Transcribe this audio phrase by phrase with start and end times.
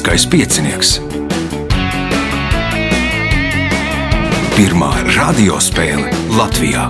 [0.00, 0.90] Lieliskais piecinieks.
[4.56, 6.86] Pirmā radiospēle Latvijā.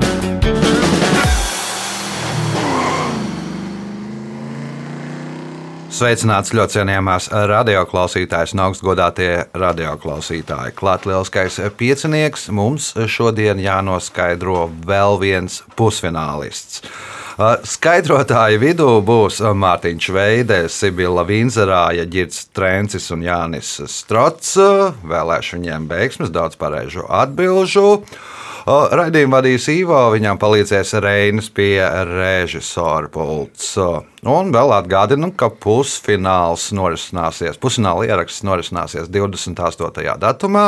[5.91, 10.79] Sveicināts ļoti cienījamās radioklausītājas un augstgadātie radioklausītāji.
[10.79, 16.87] Klāt lielskais piecinieks mums šodien jānoskaidro vēl viens pusfinālists.
[17.41, 24.59] Skaidrotāju vidū būs Mārtiņš Veide, Sibila Vinzerāja, Girts Trencis un Jānis Strots.
[25.09, 28.03] Vēlēšu viņiem veiksmes, daudz pareizu atbilžu.
[28.71, 33.73] Raidījumu vadīs Ivo, viņam palīdzēs Reinas pie režisora pults.
[34.31, 40.15] Un vēl atgādinu, ka pusfināls norisināsies, pusfināla ieraksts norisināsies 28.
[40.23, 40.67] datumā.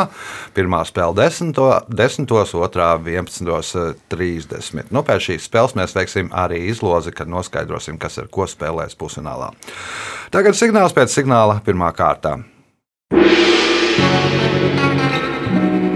[0.56, 1.52] Pirmā spēle 10.
[1.92, 2.34] 10.
[2.66, 4.90] otrā 11.30.
[4.90, 9.52] Nu, pēc šīs spēles mēs veiksim arī izlozi, kad noskaidrosim, kas ar ko spēlēs pusfinālā.
[10.34, 12.40] Tagad signāls pēc signāla pirmā kārtā.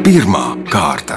[0.06, 1.16] Pirmā kārta.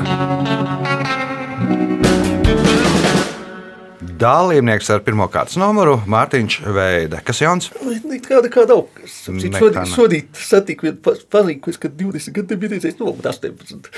[4.20, 7.20] Dalībnieks ar pirmā kārtas numuru Mārtiņš Veide.
[7.24, 7.70] Kas jauns?
[8.10, 8.82] Nekāda kā nav.
[8.98, 9.92] Nekā Šodien, nav.
[9.94, 13.92] šodien satiku vienu pa- paziņu, kad 20 gadu bija reizes nomu 18.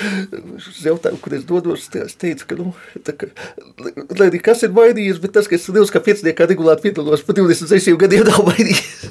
[0.60, 3.32] Uz jautājumu, kur es dodos, es teicu, ka, nu, tā kā,
[3.80, 7.34] lai arī kas ir mainījies, bet tas, ka es Dievs kā pieciniekā regulāri piedalos pa
[7.34, 9.08] 26 gadiem nav mainījies.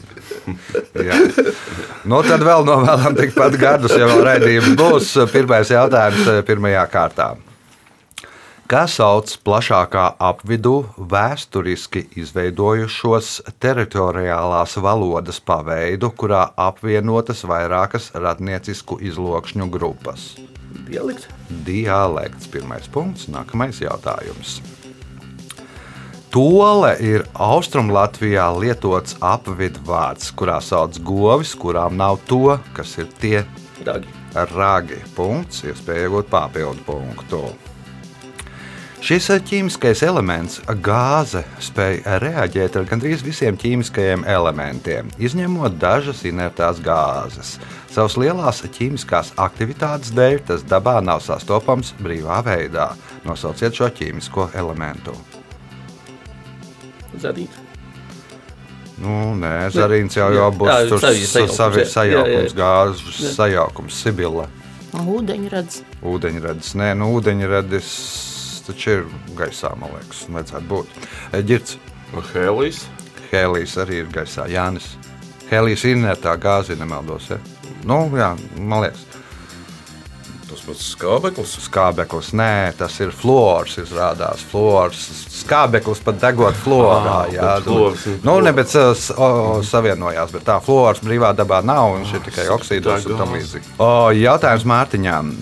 [2.10, 5.12] Nu, tad vēl novēlam tikpat gadus, ja vēl raidījums būs.
[5.34, 7.28] Pirmais jautājums eh, pirmajā kārtā.
[8.70, 10.76] Kā sauc plašākā apvidū
[11.10, 20.30] vēsturiski izveidojušos teritoriālās valodas paveidu, kurā apvienotas vairākas radniecisku izlokšņu grupas?
[20.86, 21.26] Dialekts.
[21.66, 22.46] Dialekts.
[22.54, 24.60] Pirmais punkts, nākamais jautājums.
[26.31, 33.41] Tole ir Austrumlatvijā lietots apvidvārds, kurā sauc govis, kurām nav to, kas ir tie
[33.83, 34.07] Ragi.
[34.55, 35.01] ragi.
[35.17, 37.40] Punkts, iespēja iegūt papildu punktu.
[39.02, 47.57] Šis ķīmiskais elements, gāze, spēj reaģēt ar gandrīz visiem ķīmiskajiem elementiem, izņemot dažas inertās gāzes.
[47.90, 52.92] Savas lielās ķīmiskās aktivitātes dēļ tas dabā nav sastopams brīvā veidā.
[53.27, 55.17] Nosauciet šo ķīmisko elementu.
[57.18, 57.50] Zadīt.
[59.00, 62.56] Nu, nē, zarīns jau, jau būs Jā, tur savi- sajaukums, savi- jā, jā, sajaukums, jā.
[62.60, 64.46] gāzes sajaukums, Sibila.
[64.92, 65.82] Ūdeņrads.
[66.04, 66.74] Ūdeņradis.
[66.76, 67.88] Nē, nu, ūdeņradis
[68.66, 69.04] taču ir
[69.38, 70.86] gaisā, man liekas, vajadzētu būt.
[71.46, 71.78] Girts,
[72.34, 72.84] Hēlijs.
[73.32, 74.46] Hēlijs arī ir gaisā.
[74.50, 74.96] Jānis.
[75.50, 77.30] Hēlijs ir ne tā gāze, ja nemaldos.
[77.30, 77.38] Ja?
[77.84, 79.06] Nu, jā, man liekas,
[80.50, 81.52] Tas pats skābeklis.
[81.62, 82.33] skābeklis.
[82.34, 84.42] Nē, tas ir fluors, izrādās.
[84.50, 84.98] Fluors.
[85.36, 87.20] Skābeklis pat degot florā.
[87.20, 92.05] Ah, Jā, ir nu, ne, bet o, savienojās, bet tā fluors brīvā dabā nav, un
[92.08, 93.70] šī tikai oksīdos un tam līdzīgi.
[94.18, 95.33] Jautājums Mārtiņām.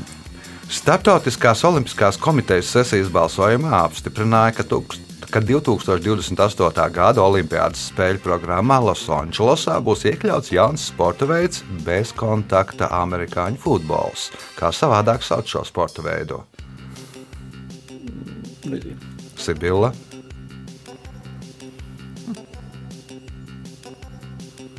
[0.69, 6.91] Startautiskās olimpiskās komitejas sesijas balsojumā apstiprināja, ka, tūkst, ka 2028.
[6.95, 14.31] gada Olimpiādas spēļu programmā Losandželosā būs iekļauts jauns sporta veids- bezkontakta amerikāņu futbols.
[14.57, 16.45] Kā savādāk sauc šo sporta veidu?
[19.37, 19.93] Sibila,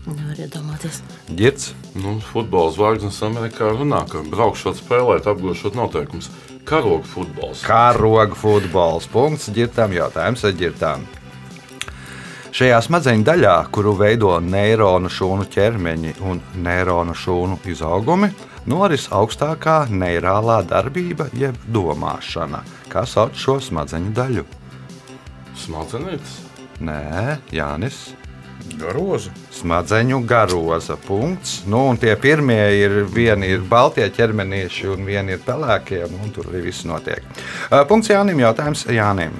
[0.09, 1.01] Nevar iedomāties.
[1.35, 6.29] Girts, Nu, futbola zvaigznes Amerikā runā, ka braukšot spēlēt, apgūšot noteikumus.
[6.69, 7.63] Karoga futbols.
[7.65, 9.07] Karoga futbols.
[9.09, 11.05] Punkts ģirtām jautājums ar ģirtām.
[12.53, 18.29] Šajā smadzeņu daļā, kuru veido neironu šūnu ķermeņi un neironu šūnu izaugumi,
[18.69, 22.61] noris augstākā neirālā darbība, jeb domāšana.
[22.93, 24.45] Kā sauc šo smadzeņu daļu?
[25.65, 26.37] Smadzenītes.
[26.85, 28.11] Nē, Jānis.
[28.77, 29.31] Garoza.
[29.55, 30.97] Smadzeņu garoza.
[31.07, 31.63] Punkts.
[31.67, 36.05] Nu, un tie pirmie ir vieni ir baltie ķermenieši, un vieni ir pelēkie.
[36.11, 37.23] nu, Tur viss notiek.
[37.87, 38.39] Punkts Jānim.
[38.39, 39.33] Jautājums Jānim.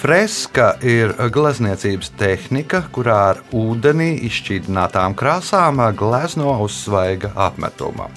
[0.00, 8.08] Freska ir glezniecības tehnika, kurā ar ūdenī izšķīdinātām krāsām glezno uz svaiga apmetuma.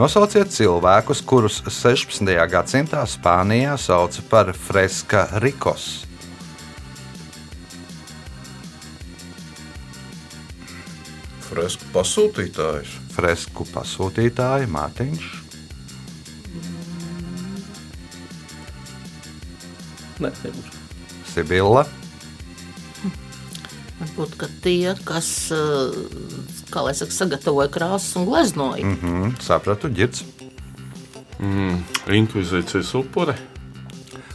[0.00, 2.32] Nosauciet cilvēkus, kurus 16.
[2.48, 6.05] gadsimtā Spānijā sauca par freska rikos.
[11.56, 12.90] Fresku pasūtītājs.
[13.14, 15.28] Fresku pasūtītāji Mārtiņš.
[20.20, 20.74] Nē, nebūs.
[21.32, 21.86] Sibila,
[23.96, 25.96] Varbūt ka tie, kas eh,
[26.68, 28.84] kā lai saka, sagatavoja krāsas un gleznoja.
[28.84, 29.00] Mm.
[29.00, 30.26] mm, sapratu, ģirds.
[32.20, 33.38] Inkvizīcijas upure.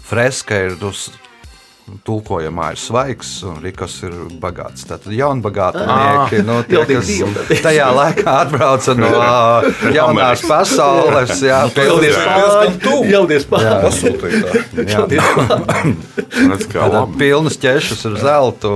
[0.09, 1.11] Freska ir uz
[2.07, 4.85] tulkojumā ir svaigs un rikas ir bagāts.
[4.89, 9.11] Tātad jaunbagātnieki, nu, tie, kas tajā laikā atbrauca no
[9.95, 11.61] jaunās pasaules, jā,
[16.71, 17.17] kā Tātad labi.
[17.21, 18.73] pilnas ķešas ar zeltu,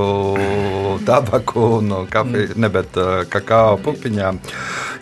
[1.07, 2.97] tabaku un kafiju, ne bet
[3.33, 4.41] kakao pupiņām.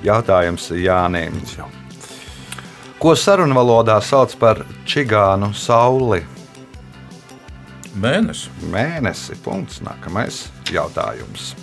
[0.04, 1.38] Jautājums Jānim.
[3.00, 6.22] Ko sarunu valodā sauc par čigānu sauli?
[7.94, 8.50] Mēnesis.
[8.74, 9.38] Mēnesi.
[9.44, 9.82] Punkts.
[9.86, 11.54] Nākamais jautājums.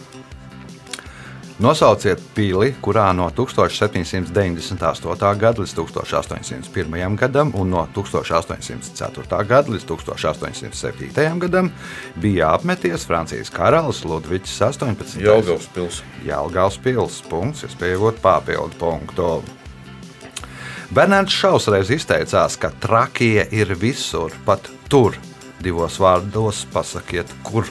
[1.60, 5.34] Nosauciet pili, kurā no 1798.
[5.36, 7.16] gada līdz 1801.
[7.20, 9.44] gadam un no 1804.
[9.44, 11.38] gada līdz 1807.
[11.42, 11.68] gadam
[12.16, 15.20] bija apmeties Francijas karalis Ludvigs 18.
[15.20, 16.08] Jelgavas pilsēta.
[16.24, 17.28] Jālgājas pilsēta.
[17.28, 19.42] Punkts, iespējot papildu punktu.
[20.90, 25.12] Bernards Šaus reiz izteicās, ka trakie ir visur, pat tur.
[25.60, 27.68] Divos vārdos pasakiet, kur.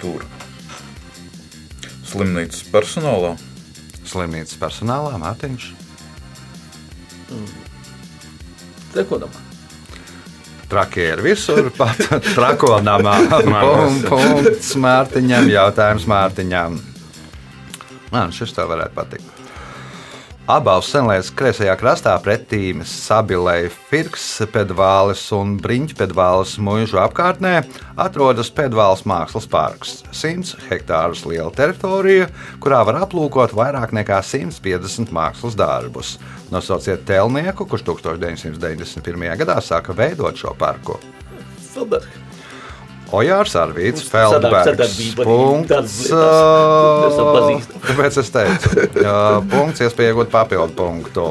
[0.00, 0.24] Tur.
[2.08, 3.34] Slimnīcas personālā.
[4.08, 5.66] Slimnīcas personālā Mārtiņš.
[8.94, 9.34] Tekodam.
[10.70, 12.00] Trakie ir visur, pat
[12.32, 13.16] trakonamā.
[13.44, 16.80] Pum- Punkts Mārtiņam, jautājums Mārtiņam.
[18.10, 19.39] Man šis tev varētu patikt.
[20.50, 27.52] Abās senlēs kreisajā krastā pretīm sabilēja Firks, Pedvālis un Briņķpedvālis mūžu apkārtnē
[28.00, 29.92] atrodas Pedvālis mākslas parks.
[30.10, 32.26] 100 hektārus liela teritorija,
[32.58, 36.16] kurā var aplūkot vairāk nekā 150 mākslas darbus.
[36.50, 39.30] Nosauciet telnieku, kurš 1991.
[39.44, 40.98] gadā sāka veidot šo parku.
[41.70, 42.29] Feldberg.
[43.12, 44.66] Ojārs Arvīts, Feldbergs.
[45.26, 45.96] Punkts.
[47.88, 48.68] Tāpēc es teicu,
[49.52, 51.24] punkts, iespēja iegūt papildu punktu.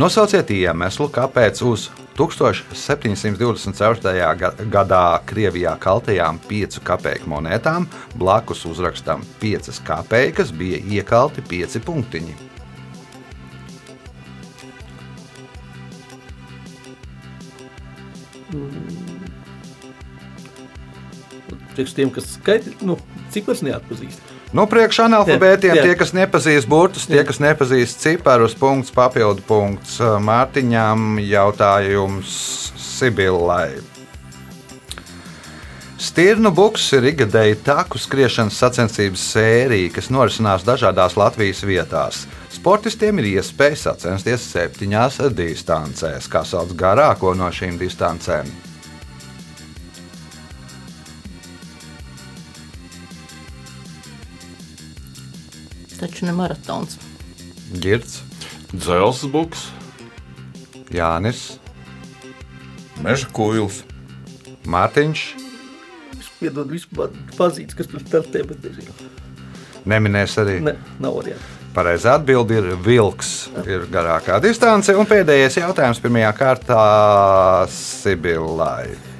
[0.00, 4.12] Nosauciet iemeslu, kāpēc uz 1724.
[4.40, 7.86] ga- gadā Krievijā kaltajām piecu kapeiku monētām
[8.16, 12.34] blakus uzrakstam piecas kapeikas bija iekalti pieci punktiņi.
[21.72, 22.98] Priekš tiem, kas skaita, nu,
[23.32, 24.32] cipars neatpazīst.
[24.52, 25.84] Nu, priekš analfabētiem, Jā, jā.
[25.88, 29.96] tie, kas nepazīst burtus, tie, kas nepazīst ciparus, punkts, papildu punkts.
[30.00, 32.34] Mārtiņām jautājums
[32.76, 33.80] Sibillai.
[36.02, 42.24] Stirnu buks ir ikgadēji taku skriešanas sacensības sērija, kas norisinās dažādās Latvijas vietās.
[42.52, 48.50] Sportistiem ir iespēja sacensties septiņās distancēs, kā sauc garāko no šīm distancēm.
[56.02, 56.96] Taču ne maratons.
[57.78, 58.18] Girts,
[58.74, 59.68] Dzels buks.
[60.92, 61.60] Jānis,
[63.02, 63.84] Meža kuils.
[64.66, 65.22] Mārtiņš.
[66.18, 68.94] Es piedod vispār pazīst, kas tur startē, bet nezinu.
[69.88, 70.58] Neminēs arī.
[70.66, 71.54] Ne, nav variantu.
[71.72, 73.32] Pareizā atbilde ir vilks.
[73.62, 74.92] Ir garākā distance.
[74.98, 76.82] Un pēdējais jautājums pirmajā kārtā
[77.72, 79.11] Sibillai.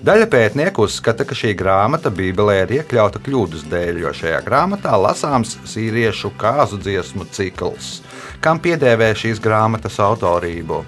[0.00, 5.58] Daļa pētnieku uzskata, ka šī grāmata Bībelē ir iekļauta kļūdas dēļ, jo šajā grāmatā lasāms
[5.68, 7.98] sīriešu kāzu dziesmu cikls,
[8.40, 10.80] kam piedēvē šīs grāmatas autorību.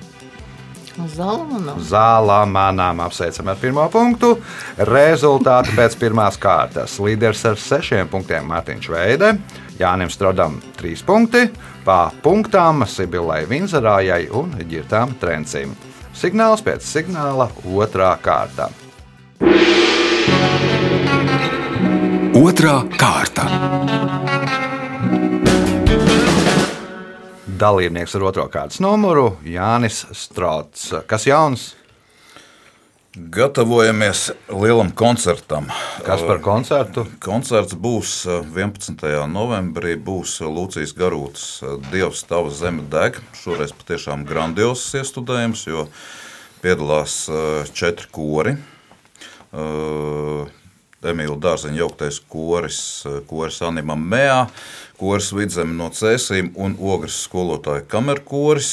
[1.12, 4.34] Zālā manām apsveicam ar pirmo punktu.
[4.88, 6.96] Rezultāti pēc pirmās kārtas.
[6.96, 9.34] Līderis ar sešiem punktiem Mārtiņš Veide,
[9.80, 11.50] Jānis Strodam trīs punkti,
[11.84, 15.76] pa punktām Sibilai Vinzarājai un Girtām Trencim.
[16.16, 18.72] Signāls pēc signāla otrā kārta.
[22.32, 23.44] Otra kārta.
[27.60, 30.88] Dalībnieks ar otro kārtas numuru Jānis Strauts.
[31.06, 31.68] Kas jauns?
[33.12, 35.68] Gatavojamies lielam koncertam.
[36.06, 37.04] Kas par koncertu?
[37.20, 39.04] Koncerts būs eh, 11.
[39.28, 39.98] novembrī.
[40.00, 41.46] Būs Lūcijas Garūtas
[41.92, 43.20] Dievs, Tava zeme deg.
[43.36, 45.86] Šoreiz patiešām grandios iestudējums, jo
[46.64, 47.26] piedalās
[47.76, 48.56] četri kori.
[49.52, 52.78] Emīļa Dārziņa jauktais koris,
[53.26, 54.46] koris Anima Mea,
[55.00, 58.72] koris Vidzeme no Cēsīm un Ogres skolotāja kamerkoris.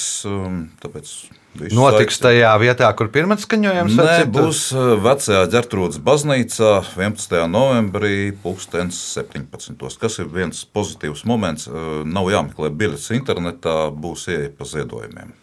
[0.84, 1.14] Tāpēc
[1.60, 2.24] Notiks aicinu.
[2.24, 4.60] tajā vietā, kur pirmā skaņojums Nē, būs
[5.02, 7.50] vecajā ģērtrūdas baznīcā 11.
[7.50, 9.98] novembrī, 2017.
[10.00, 11.66] Kas ir viens pozitīvs moments,
[12.06, 15.34] nav jāmeklē biļetes internetā, būs ieeja pa ziedojumiem.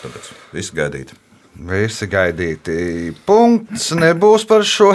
[0.00, 1.12] Tāpēc viss gaidīt.
[1.52, 3.12] Visi gaidīti.
[3.28, 4.88] Punkts nebūs par šo.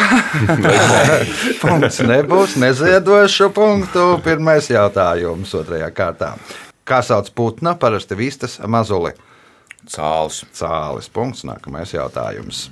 [1.62, 2.58] Punkts nebūs.
[2.60, 4.08] Neziedošu punktu.
[4.26, 6.34] Pirmais jautājums otrajā kārtā.
[6.88, 9.14] Kā sauc putna, parasti vistas mazuli?
[9.86, 10.42] Cālis.
[10.58, 11.12] Cālis.
[11.14, 11.46] Punkts.
[11.48, 12.68] Nākamais jautājums.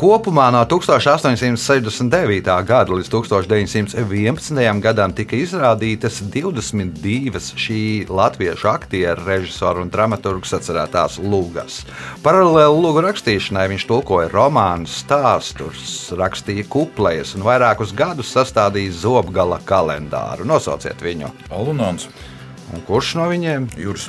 [0.00, 2.46] Kopumā no 1869.
[2.64, 4.60] gada līdz 1911.
[4.80, 11.82] gadam tika izrādītas 22 šī latviešu aktieru, režisoru un dramaturgu atcerētās lūgas.
[12.24, 20.48] Paralēli lūgu rakstīšanai viņš tulkoja romānus, stāstus, rakstīja kuplejas un vairākus gadus sastādīja zobgala kalendāru.
[20.48, 21.28] Nosauciet viņu!
[21.52, 22.08] Alunāns.
[22.72, 23.68] Un kurš no viņiem?
[23.76, 24.08] Jūras.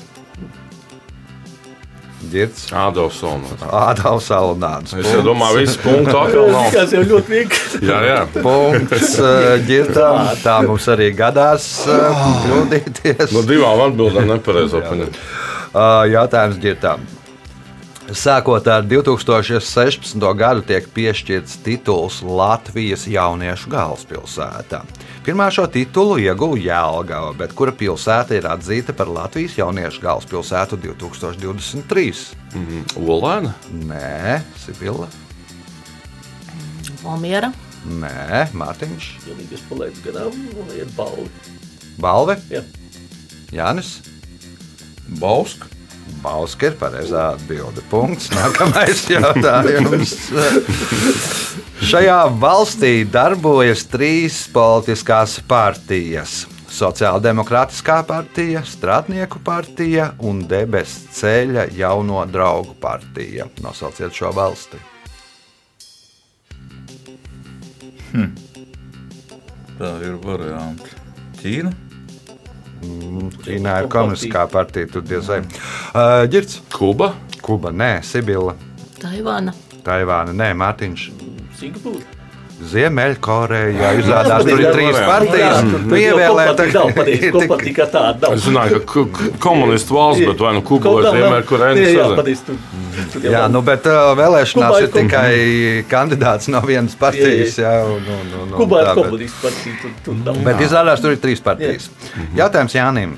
[2.29, 3.21] Girts, Ādams.
[3.65, 4.93] Ādams Alunāns.
[4.99, 6.67] Es jau domāju, viss punkts atkal nav.
[6.75, 7.81] Tas jau ļoti vienkārši.
[7.87, 8.19] Jā, jā.
[8.35, 9.15] Punkts
[9.69, 10.19] ģirtām.
[10.43, 13.31] Tā mums arī gadās eh, kļūdīties.
[13.33, 15.17] No divām atbildēm nepareizo paņemt.
[15.71, 17.07] Uh, Jautājums ģirtām.
[18.11, 20.19] Sākot ar 2016.
[20.35, 24.81] gadu tiek piešķirts tituls Latvijas jauniešu galvaspilsētā.
[25.23, 32.35] Pirmā šo titulu ieguva Jēlgava, bet kura pilsēta ir atzīta par Latvijas jauniešu galvaspilsētu 2023?
[32.51, 33.55] Mm, Olēna?
[33.87, 35.07] Nē, Sibila.
[37.05, 37.53] Valmiera.
[37.87, 39.11] Nē, Mārtiņš.
[39.29, 41.29] Vienīgais palaids garām, un iet balvi.
[42.01, 42.41] Balve.
[42.51, 42.65] Jā.
[43.55, 44.01] Jānis.
[45.21, 45.71] Bauska.
[46.21, 47.81] Bauska ir pareizā atbilde.
[47.89, 48.29] Punkts.
[48.35, 50.13] Nākamais jautājums.
[51.81, 56.43] Šajā valstī darbojas trīs politiskās partijas.
[56.71, 63.49] Sociāldemokrātiskā partija, Strādnieku partija un Debesu ceļa jauno draugu partija.
[63.65, 64.79] Nosauciet šo valsti.
[69.81, 70.99] Tā ir varianti.
[71.41, 71.90] Ķīna.
[72.81, 75.41] Ķīnā ir komunistiskā partija, tur diez vai.
[75.41, 77.13] Uh, Girts, Kuba?
[77.41, 78.55] Kuba, nē, Sibila,
[79.01, 79.53] Taivāna.
[79.85, 81.05] Taivāna, nē, Mārtiņš.
[81.57, 82.20] Singapūra.
[82.61, 85.63] Ziemeļkoreja izrādās, tur ir trīs partijas.
[85.65, 88.31] Nu, ievēlēt, nav pateicis, ko tik- pat tikai tāda.
[88.35, 89.05] Es zināju, ka
[89.41, 91.13] komunistu valsts, bet vai nu Kuba vai.
[91.15, 91.71] Ziemeļkoreja
[93.23, 95.31] Jā, nu, bet uh, vēlēšanās ir ir tikai
[95.91, 97.57] kandidāts no vienas partijas.
[97.61, 100.37] Jā, un, un, un, un, Kubā ir komunists partija.
[100.45, 101.89] Bet izrādās, tur ir trīs partijas.
[102.37, 103.17] Jautājums Jānim.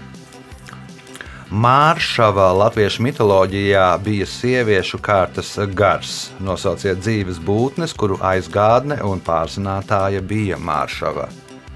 [1.53, 6.31] Māršava latviešu mitoloģijā bija sieviešu kārtas gars.
[6.41, 11.27] Nosauciet dzīves būtnes, kuru aizgādne un pārzinātāja bija Māršava.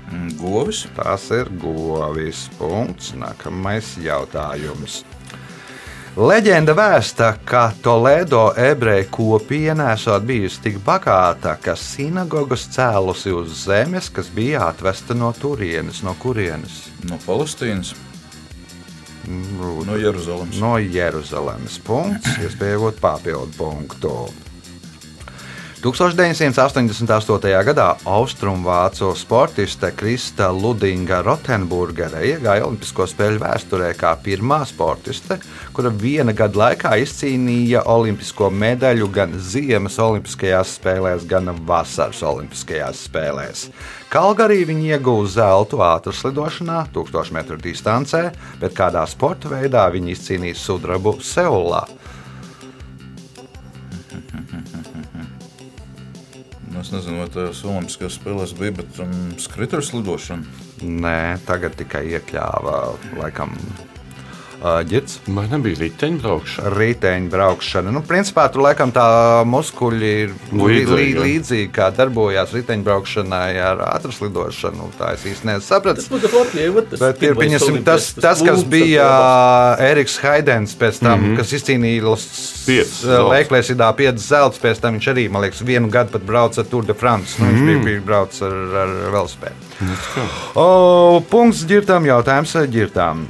[0.09, 0.87] Mm, Govis.
[0.95, 2.47] Tas ir govis.
[2.57, 3.11] Punkts.
[3.21, 5.03] Nākamais jautājums.
[6.17, 14.09] Leģenda vēsta, ka Toledo ebreju kopiena esot bijusi tik bagāta, ka sinagogas cēlusi uz zemes,
[14.09, 16.87] kas bija atvesta no turienes, no kurienes?
[17.05, 17.93] No Palestīnas.
[19.27, 20.59] No Jeruzalemes.
[20.61, 21.79] No Jeruzalemes.
[21.83, 24.13] Punkts, iespējot papildu punktu.
[25.77, 27.51] 1988.
[27.67, 35.37] gadā austrumvācu sportiste Krista Ludinga Rotenburgere iegāja Olimpisko spēļu vēsturē kā pirmā sportiste,
[35.77, 43.67] kura viena gada laikā izcīnīja olimpisko medaļu gan ziemas olimpiskajās spēlēs, gan vasaras olimpiskajās spēlēs.
[44.09, 51.19] Kalgarī viņa ieguva zeltu ātrslidošanā, 1000 metru distancē, bet kādā sporta veidā viņa izcīnīja sudrabu
[51.21, 51.85] Seulā.
[56.77, 60.65] Es nezinu, vai tas Olimpiskajās spēlēs bija, bet um, skrituļu slidošana.
[60.85, 62.75] Nē, tagad tikai iekļāva
[63.17, 63.55] laikam
[64.61, 65.19] ģits.
[65.27, 66.71] Vai nebija riteņbraukšana?
[66.73, 67.91] Riteņu braukšana.
[67.93, 69.05] Nu, principā tur laikam tā
[69.45, 74.89] muskuļi ir lī- Līdzīgi, līdzīgi, kā darbojās riteņbraukšanai ar ātras lidošanu.
[74.99, 76.01] Tā es īsti nesapratu.
[76.01, 76.09] Tas
[76.99, 79.07] Bet ir, pieņemsim, tas, tas, kas bija
[79.79, 81.37] Eriks Haidens, pēc tam, mm -hmm.
[81.37, 82.17] kas izcīnīja.
[83.31, 86.85] Leiklēsidā piecas zelta, pēc tam viņš arī, man liekas, vienu gadu pat brauca ar Tour
[86.85, 87.35] de France.
[87.39, 89.67] Nu, viņš bija, bija braucis ar, ar velospēdu.
[90.55, 93.27] O, punkts ģirtām, jautājums ģirtām.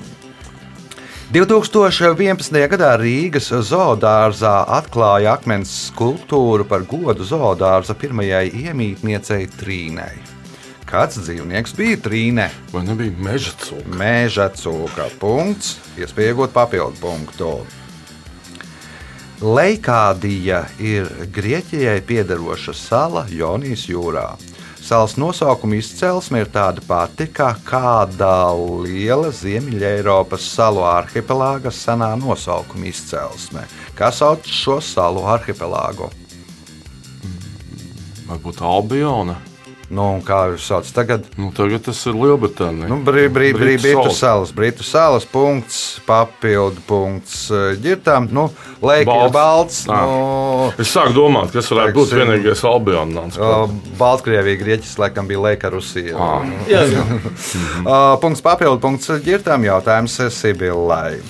[1.28, 2.56] 2011.
[2.72, 10.22] gadā Rīgas zoodārzā atklāja akmens skulptūru par godu zoodārza pirmajai iemītniecei Trīnei.
[10.88, 12.48] Kāds dzīvnieks bija Trīne?
[12.72, 13.98] Vai nebija meža cūka?
[14.00, 15.10] Mēža cūka.
[15.20, 15.76] Punkts.
[16.00, 17.52] Iespējot papildu punktu.
[19.44, 24.30] Leikādija ir Grieķijai piederoša sala Jonijas jūrā.
[24.88, 28.30] Salas nosaukuma izcelsme ir tāda pati kā kāda
[28.86, 33.66] liela Ziemeļ-Eiropas salu arhipelāga senā nosaukuma izcelsme.
[34.00, 36.08] Kā sauc šo salu arhipelāgu?
[38.30, 39.36] Varbūt Albiona?
[39.88, 41.28] Nu, kā jūs saucat tagad?
[41.40, 42.90] Nu, tagad tas ir Lielbritānija.
[42.92, 44.52] Nu, brī, brī, brī, Britu salas.
[44.56, 48.28] Britu salas punkts, papildu punkts eh, ģirtām.
[48.36, 48.50] Nu,
[48.84, 49.86] Lēk ir Balts.
[49.88, 53.40] Nu, Es sāku domāt, kas varētu būt vienīgais Albionāns.
[53.40, 56.30] o, Baltkrievija, Grieķis, laikam bija Lēka Rusija.
[56.68, 57.08] Jā, jā.
[57.88, 61.22] Uh, Punkts papildu punkts ģirtām jautājums Sibillai.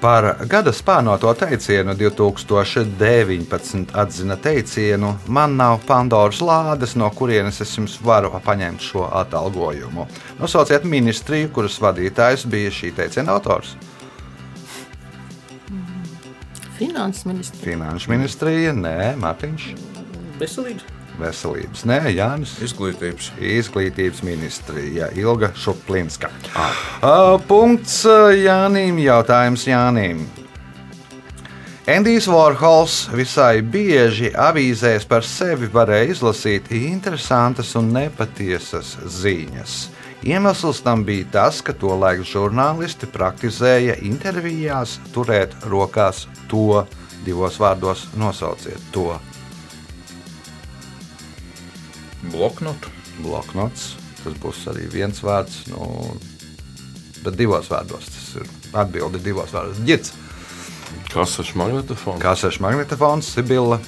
[0.00, 7.96] Par gada spānoto teicienu 2019 atzina teicienu: Man nav Pandoras lādes, no kurienes es jums
[8.04, 10.06] varu paņemt šo atalgojumu.
[10.40, 13.76] Nosauciet ministriju, kuras vadītājs bija šī teiciena autors.
[16.76, 17.62] Finanses ministrs.
[17.64, 19.70] Finanšu ministrija, nē, Mārtiņš,
[20.36, 20.95] Veselības.
[21.20, 22.56] Veselības, nē, Jānis.
[22.64, 23.30] Izglītības.
[23.40, 26.30] Izglītības ministrija Ilga Šuplinska.
[26.56, 28.02] Uh, punkts
[28.40, 28.98] Jānim.
[29.02, 30.26] Jautājums Jānim.
[31.86, 39.76] Endijs Vorhols visai bieži avīzēs par sevi varēja izlasīt interesantas un nepatiesas ziņas.
[40.26, 46.82] Iemesls tam bija tas, ka tolaik žurnālisti praktizēja intervijās turēt rokās to
[47.22, 49.12] divos vārdos nosauciet to
[52.32, 52.88] Bloknotu.
[53.22, 53.94] bloknots.
[54.24, 56.16] Tas būs arī viens vārds, nu,
[57.24, 58.04] bet divos vārdos.
[58.10, 59.78] Tas ir atbilde divos vārdos.
[59.86, 60.12] Girts,
[61.12, 62.20] Kas ir magnetofons?
[62.22, 63.78] kasēšu magnetofons, Sibila,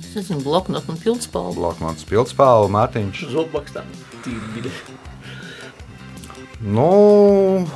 [0.00, 1.54] Es nezinu, bloknotu un pildspalvu.
[1.58, 3.26] bloknots, pildspāle, Mārtiņš.
[3.32, 3.84] Zobmakstām.
[4.24, 4.70] Tīri.
[6.60, 7.66] Nu,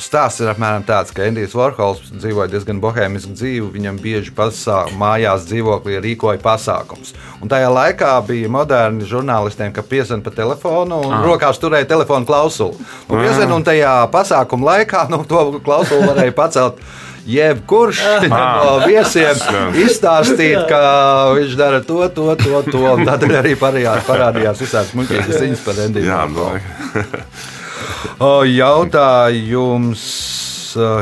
[0.00, 3.66] Stāsts ir apmēram tāds, ka Endijs Vorhols dzīvoja diezgan bohēmisku dzīvi.
[3.74, 7.12] Viņam bieži pasā, mājās dzīvoklī rīkoja pasākums.
[7.44, 11.26] Un tajā laikā bija moderni žurnālistiem, ka piezvanīja pa telefonu un ah.
[11.28, 12.80] rokās turēja telefonu klausuli.
[13.10, 16.84] Un, piezvan, un tajā pasākuma laikā nu, to klausuli varēja pacelt.
[17.28, 18.00] Jebkurš
[18.32, 19.36] no viesiem
[19.78, 20.80] izstāstīt, ka
[21.36, 22.84] viņš dara to, to, to, to.
[23.06, 26.22] Tādēļ arī parādījās visādas muļķīgas ziņas par Endiju.
[28.48, 30.02] Jautājums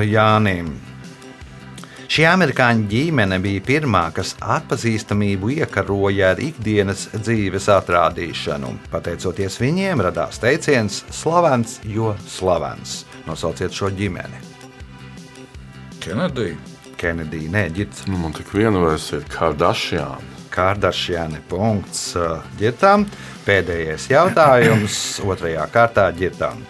[0.04, 0.70] Jānim.
[2.10, 8.72] Šī amerikāņu ģimene bija pirmā, kas atpazīstamību iekaroja ar ikdienas dzīves atrādīšanu.
[8.90, 13.04] Pateicoties viņiem, radās teiciens slavens, jo slavens.
[13.28, 14.42] Nosauciet šo ģimeni.
[16.02, 16.58] Kenedija.
[17.00, 20.26] Kenedija, nē, ģits, nu, man tik viena versija ir Kardashian.
[20.50, 21.38] Kārdašjāne.
[21.48, 22.10] Punkts
[22.58, 23.06] ģitām.
[23.46, 26.66] Pēdējais jautājums otrajā kārtā ģitām.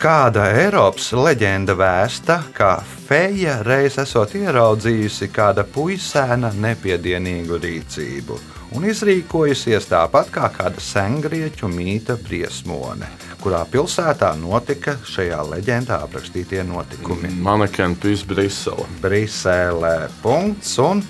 [0.00, 8.38] Kāda Eiropas leģenda vēsta, ka feja reiz esot ieraudzījusi kāda puisēna nepiedienīgu rīcību
[8.78, 13.10] un izrīkojusies tāpat kā kāda sengrieķu mīta briesmone,
[13.44, 17.34] kurā pilsētā notika šajā leģendā aprakstītie notikumi.
[17.44, 18.88] Manekena pīs Brisele.
[19.04, 20.08] Briselē.
[20.24, 21.04] Punkts un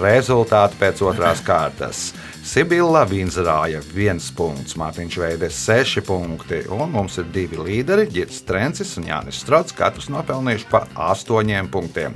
[0.00, 2.08] rezultāti pēc otrās kārtas.
[2.44, 8.90] Sibila Vinzrāja 1 punkts, Mārtiņš Veides 6 punkti, un mums ir divi līderi, Girts Trencis
[9.00, 12.12] un Jānis Strots, katrs nopelnījuši pa 8 punktiem.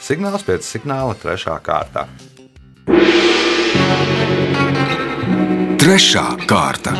[0.00, 1.58] Signāls pēc signāla 3.
[1.60, 2.06] kārtā.
[5.84, 6.96] Trešā kārta.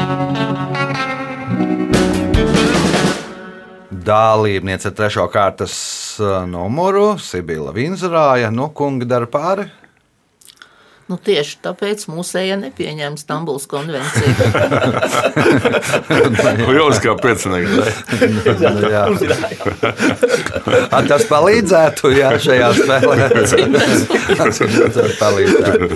[3.88, 5.24] Dalībniece 3.
[5.32, 5.80] kārtas
[6.20, 9.70] uh, numuru Sibila Vinzrāja, nu, kungi dara pāri.
[11.06, 14.32] Nu, tieši tāpēc mūsēja nepieņēma Stambuls konvenciju.
[16.76, 17.14] Jūs kā.
[20.90, 23.28] A, tas palīdzētu, jā, šajā spēlē.
[24.34, 24.58] Tas
[25.20, 25.90] palīdzētu.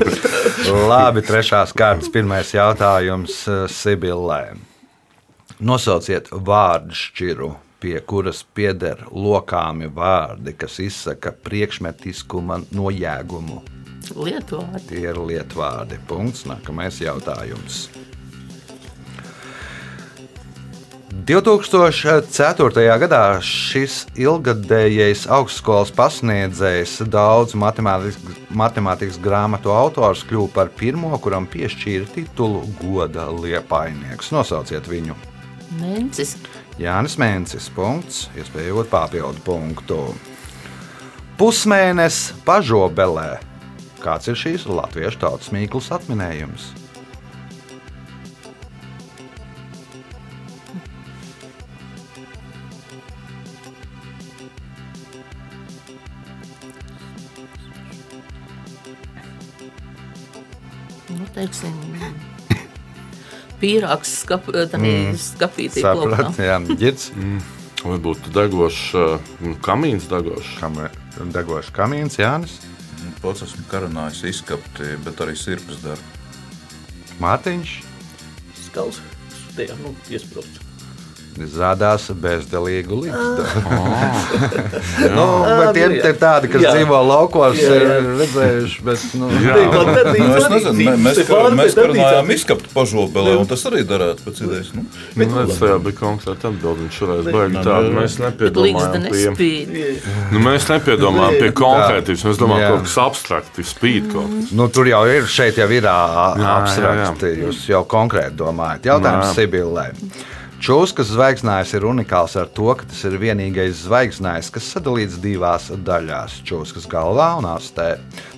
[0.87, 4.45] Labi, trešās kārtas pirmais jautājums eh, Sibillē.
[5.59, 7.51] Nosauciet vārdu šķiru,
[7.83, 13.80] pie kuras pieder lokāmi vārdi, kas izsaka priekšmetiskuma nojēgumu.
[14.17, 14.81] Lietuvā.
[14.89, 16.01] Tie ir lietvārdi.
[16.09, 16.47] Punkts.
[16.51, 17.89] Nākamais jautājums.
[21.11, 22.85] 2004.
[23.03, 28.19] gadā šis ilgadējais augstskolas pasniedzējs, daudz matemātikas,
[28.55, 34.33] matemātikas grāmatu autors, kļuva par pirmo, kuram piešķīra titulu goda liepainieks.
[34.35, 35.19] Nosauciet viņu.
[35.83, 36.37] Mencis.
[36.81, 37.69] Jānis Mēnesis.
[37.75, 38.29] Punkts.
[38.39, 40.01] Iespējot papildu punktu.
[41.39, 43.50] Pusmēnesis pažobelē.
[44.01, 46.71] Kāds ir šīs latviešu tautas mīklas atminējums?
[61.11, 61.75] Nu, teiksim,
[63.61, 65.17] pīrāgs skap, tādā Mm.
[65.19, 66.45] skapītī Sapratu, kopā.
[66.51, 67.11] jā, ģits.
[67.81, 70.51] Vai būtu degošs uh, kamīns, degošs?
[70.61, 70.77] Kam
[71.33, 72.59] degošs kamīns, Jānis,
[73.21, 76.01] Pats esmu karanājis izskapti, bet arī sirpas dara.
[77.21, 77.77] Mārtiņš.
[78.71, 79.03] Skals.
[79.57, 80.70] Tajā, nu, iesprūst.
[81.41, 82.97] Izrādās bezdelīgu
[85.17, 86.11] nu, Ā, bet tie nu, jā.
[86.11, 86.73] ir tādi, kas Jā.
[86.75, 87.97] dzīvo laukos, Jā, jā.
[88.01, 88.83] ir redzējuši.
[88.87, 89.55] Bet, nu, Jā.
[89.71, 91.21] Nu, es nezinu, mē- mēs,
[91.61, 92.33] mēs darbnīcām.
[92.35, 94.73] izskaptu pažobelē, un tas arī darētu pēc idejas.
[94.77, 94.85] Nu,
[95.21, 96.81] Nu, redz, tajā bija konkrēti atbildi.
[96.87, 97.91] Viņš šoreiz baigi tādu.
[97.95, 99.55] Mēs Bet nepiedomājam pie,
[100.33, 102.25] nu, mēs nepiedomājam pie konkrētības.
[102.31, 104.53] Mēs domājam, kaut kas abstrakti, spīd kaut kas.
[104.57, 107.33] nu, tur jau ir, šeit jau ir abstrakti.
[107.45, 108.91] Jūs jau konkrēti domājat.
[108.91, 109.35] Jautājums Jā.
[110.61, 116.35] Čūskas zvaigznājs ir unikāls ar to, ka tas ir vienīgais zvaigznājs, kas sadalīts divās daļās-
[116.51, 117.95] čūskas galvā un astē.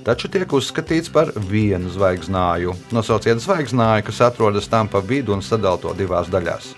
[0.07, 2.77] Taču tiek uzskatīts par vienu zvaigznāju.
[2.95, 6.77] Nosauciet zvaigznāju, kas atrodas tam pa vidu un sadala to divās daļās.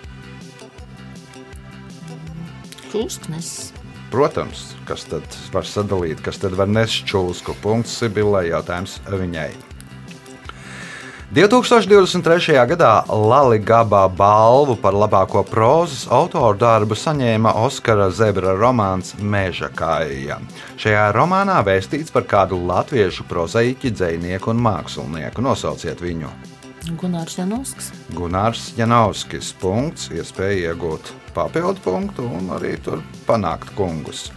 [2.89, 3.73] Čūsknes.
[4.11, 7.53] Protams, kas tad var sadalīt, kas tad var nest čūsku.
[7.61, 9.74] Punkts Sibilai jautājums viņai.
[11.35, 12.55] 2023.
[12.71, 13.03] gadā
[13.67, 20.39] Gabā balvu par labāko prozas autoru darbu saņēma Oskara Zebra romāns Meža kāja.
[20.79, 25.43] Šajā romānā vēstīts par kādu latviešu prozaiķi, dzinieku un mākslinieku.
[25.43, 26.31] Nosauciet viņu.
[27.03, 27.91] Gunārs Janovskis.
[28.15, 29.51] Gunārs Janovskis.
[29.59, 34.29] Punkts, iespēja iegūt papildu punktu un arī tur panākt kungus.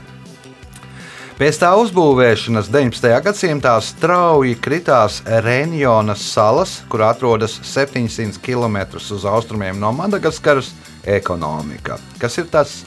[1.37, 3.11] Pēc tā uzbūvēšanas 19.
[3.21, 10.71] gadsimtā strauji kritās Renjonas salas, kur atrodas 700 km uz austrumiem no Madagaskaras,
[11.05, 11.99] ekonomika.
[12.17, 12.79] Kas ir tas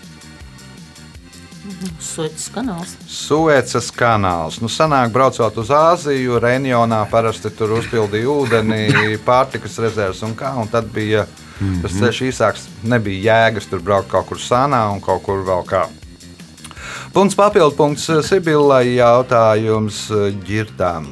[2.03, 2.97] Suecas kanāls.
[3.07, 4.59] Suecas kanāls?
[4.59, 8.83] Nu, sanāk, braucot uz Āziju, Renjonā parasti tur uzpildīja ūdeni,
[9.29, 11.29] pārtikas rezerves un kā, un tad bija
[11.85, 12.67] tas ceļš īsāks.
[12.83, 15.87] Nebija jēgas tur braukt kaut kur sānā un kaut kur vēl kā.
[17.11, 20.05] Punkts papildu punkts Sibillai jautājums
[20.47, 21.09] ģirtām.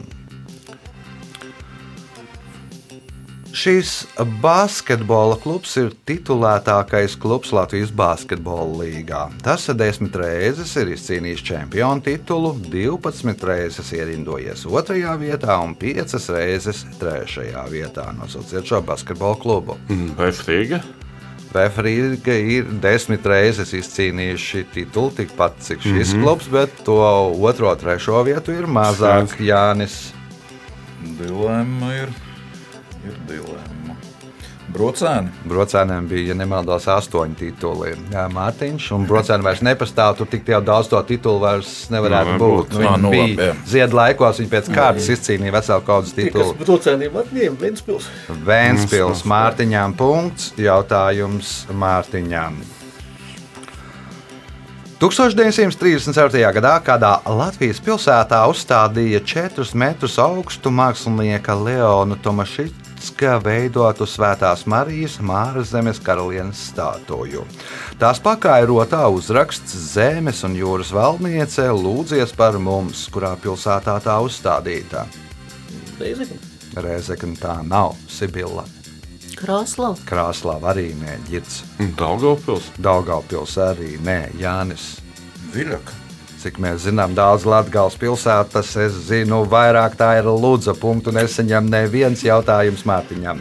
[3.58, 4.04] Šīs
[4.38, 9.24] basketbola klubs ir titulētākais klubs Latvijas basketbola līgā.
[9.42, 16.84] Tas desmit reizes ir izcīnījis čempionu titulu, 12 reizes ierindojies otrajā vietā un 5 reizes
[17.02, 18.06] trešajā vietā.
[18.20, 19.80] Nosauciet šo basketbola klubu.
[19.90, 20.30] Mm, Vai
[21.52, 22.34] Frīga?
[22.34, 26.22] Ir desmit reizes izcīnījuši titulu, tikpat cik šis mm -hmm.
[26.22, 26.98] klubs, bet to
[27.40, 30.12] otro, trešo vietu ir mazāk Jānis.
[31.18, 32.08] Dilemma ir.
[33.04, 33.67] ir dilemma.
[34.68, 35.30] Brocēni.
[35.48, 37.94] Brocēniem bija, ja nemaldos, astoņi tituli.
[38.12, 40.18] Jā, Mārtiņš, un Brocēni vairs nepastāv.
[40.20, 42.68] Tur tik jau daudz to titulu vairs nevarētu Nu, būt.
[42.68, 42.76] būt.
[42.76, 43.54] Nu, viņi nu, bija jā.
[43.72, 46.58] ziedu laikos, viņi pēc kārtas izcīnīja veselu kaudzes Tie, kas titulu.
[46.64, 48.08] brocēniem atņēma Ventspils.
[48.44, 50.52] Vēnspils Mārtiņām punkts.
[50.60, 52.60] Jautājums Mārtiņām.
[54.98, 56.40] 1934.
[56.58, 62.16] gadā kādā Latvijas pilsētā uzstādīja 4 metrus augstu mākslinieka Leona
[62.98, 67.44] Tomašitska veidotu Svētās Marijas Māras zemes karalienes stātoju.
[67.94, 74.16] Tās pakā ir rotā uzraksts Zemes un jūras valdniece lūdzies par mums, kurā pilsētā tā
[74.18, 75.06] uzstādīta.
[76.74, 78.66] Reizekna tā nav Sibila.
[79.38, 80.02] Krāslavs.
[80.02, 81.62] Krāslava arī nē, ģirds.
[81.94, 82.72] Daugavpils.
[82.82, 84.96] Daugavpils arī nē, Jānis.
[85.54, 86.07] Viļaka.
[86.38, 92.22] Cik mēs zinām, daudz Latvijas pilsētas, es zinu, vairāk tā ir Lūdza punktu neseņem neviens
[92.22, 93.40] jautājums Mārtiņam.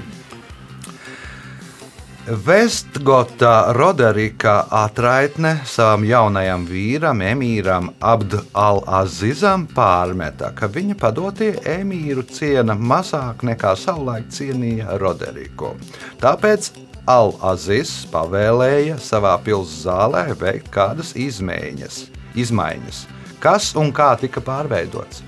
[2.28, 12.76] Vestgota Roderika atraitne savam jaunajam vīram, emīram Abd al-Azizam pārmeta, ka viņa padotie emīru ciena
[12.76, 15.78] mazāk nekā savulaik cienīja Roderiku.
[16.20, 16.74] Tāpēc
[17.08, 22.02] Al-Aziz pavēlēja savā pilsētas zālē veikt kādas izmaiņas,
[22.44, 23.06] izmaiņas.
[23.44, 25.24] Kas un kā tika pārveidots?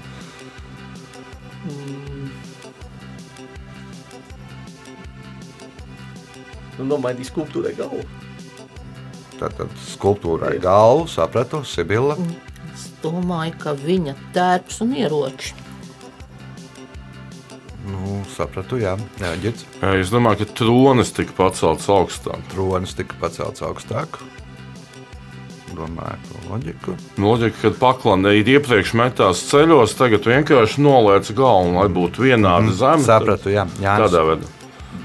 [6.79, 8.05] Nu, nomainīja skulptūrai galvu.
[9.39, 12.15] Tātad skulptūrai galvu, sapratu, Sibila.
[12.71, 15.53] Es domāju, ka viņa tērps un ieroči.
[17.89, 19.33] Nu, sapratu, jā, jā.
[19.43, 22.43] Jā, Es domāju, ka tronis tika pacelts augstāk.
[22.53, 24.21] Tronis tika pacelts augstāk.
[25.79, 26.93] Domāju, ka loģiku.
[27.23, 33.05] Loģika, kad paklanē ir iepriekš metās ceļos, tagad vienkārši noliec galvu, lai būtu vienāda zeme.
[33.05, 33.63] Sapratu, jā.
[33.79, 34.09] Jānis.
[34.09, 34.55] Tādā veidā.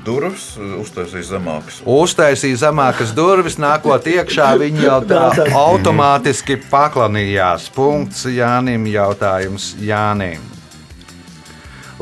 [0.04, 1.78] Durvis uztaisīja zemākas.
[1.88, 4.50] Uztaisīja zemākas durvis, nākot iekšā.
[4.60, 5.22] Viņi jau tā
[5.56, 7.70] automātiski paklanījās.
[7.72, 8.84] Punkts Jānim.
[8.90, 10.42] Jautājums Jānim.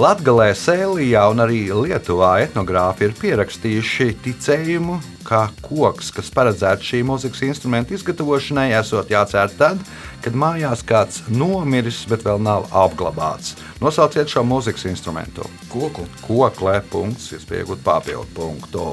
[0.01, 4.97] Latvijā, Sēlijā un arī Lietuvā etnogrāfi ir pierakstījuši ticējumu,
[5.33, 9.81] ka koks, kas paredzēts šī mūzikas instrumenta izgatavošanai, esot jācērt tad,
[10.25, 13.57] kad mājās kāds nomiris, bet vēl nav apglabāts.
[13.81, 15.49] Nosauciet šo mūzikas instrumentu.
[15.73, 16.05] Kokli.
[16.27, 18.87] Koklē, punkts, iespēja iegūt papildu punktu.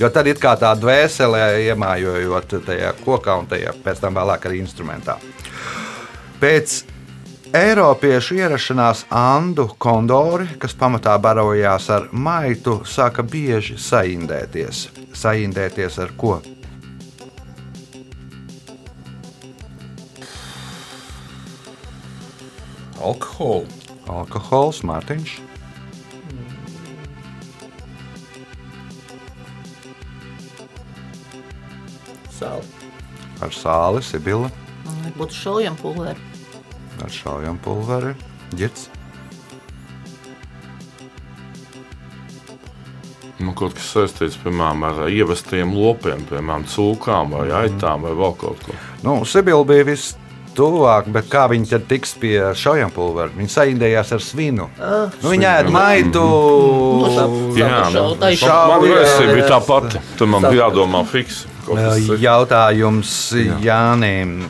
[0.00, 1.40] Jo tad ir kā tā dvēsele
[1.70, 5.16] iemājojot tajā kokā un tajā pēc tam vēlāk arī instrumentā.
[6.40, 6.80] Pēc
[7.56, 14.99] Eiropiešu ierašanās Andu kondori, kas pamatā barojās ar maitu, sāka bieži saindēties.
[15.12, 16.40] Saindēties ar ko?
[23.00, 23.66] Alkoholu.
[24.10, 25.36] Alkohols, Mārtiņš.
[32.34, 32.66] Sāli.
[33.40, 34.50] Ar sāli, Sibila,
[34.84, 36.20] Varbūt šaujam pulveri.
[37.04, 38.14] ar šaujam pulveri,
[38.56, 38.88] ģits.
[43.40, 48.66] Nu, kaut kas saistīts piemēram ar ievestiem lopiem, piemēram, cūkām vai aitām vai vēl kaut
[48.66, 48.76] ko.
[49.06, 50.16] Nu, Sibila bija viss
[50.56, 53.30] tuvāk, bet kā viņi tad tiks pie šaujam pulvera?
[53.36, 54.68] Viņi saindējās ar svinu.
[54.76, 56.24] Nu, viņi ēd maitu.
[57.56, 59.50] Jā, nu, šautai šau- man jā, versija jā, bija jā.
[59.54, 60.04] tā pati.
[60.18, 61.44] Tur man bija jādomā fiks.
[61.66, 62.20] kaut kas cits.
[62.24, 63.14] Jautājums
[63.64, 64.40] Jānim.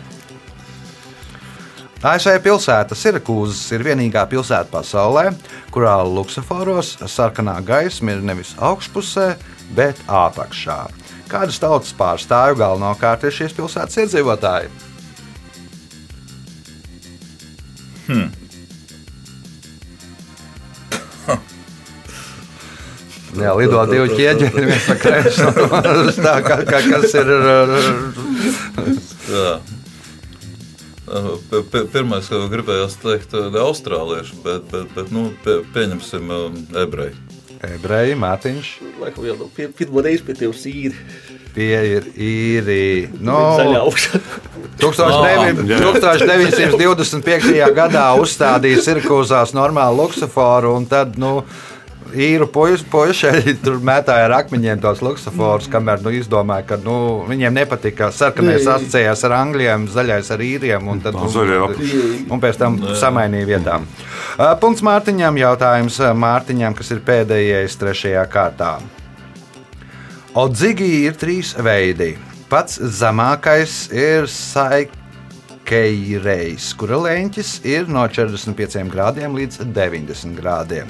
[2.01, 5.35] ASV pilsēta Sirakūzas ir vienīgā pilsēta pasaulē,
[5.69, 9.35] kurā luksusforos sarkanā gaisma ir nevis augšpusē,
[9.77, 10.89] bet apakšā.
[11.29, 14.73] Kādas tautas pārstāvju galvenokārt ir šīs pilsētas iedzīvotāji?
[23.41, 25.53] Jā, lido divi ķieģeļi, viens no krēsliem.
[26.31, 27.29] Tā kā, kā kas ir.
[29.29, 29.53] Jā.
[31.93, 37.17] Pirmais, ko gribējās teikt, ir austrālieši, bet, bet, bet nu, pie, pieņemsim um, ebreji.
[37.67, 38.69] Ebreji, Mārtiņš,
[39.03, 40.95] Laikam jau no pir- pirmo reizi pie tevis īri.
[41.53, 43.11] tie ir īri.
[43.21, 44.21] No, Zaļā augšā.
[44.81, 47.51] 1900 1925.
[47.81, 51.43] gadā uzstādīja Sirkūzās normālu luksuforu, un tad, nu,
[52.15, 56.95] īru puiši tur mētāja ar akmeņiem tos luksuforus, kamēr nu, izdomāja, ka nu,
[57.29, 58.77] viņiem nepatika sarkanais Jā, jā.
[58.79, 61.35] asociējās ar angļiem, zaļais ar īriem, un, tad, ap-
[62.31, 63.87] un pēc tam samainīja vietām.
[64.63, 68.73] Punkts Mārtiņam, jautājums Mārtiņam, kas ir pēdējais trešajā kārtā.
[70.39, 72.13] Odzigi ir trīs veidi.
[72.51, 74.27] Pats zemākais ir
[75.71, 80.89] saikeireis, kura leņķis ir no 45 grādiem līdz 90 grādiem.